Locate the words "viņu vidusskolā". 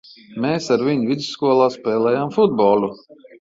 0.87-1.69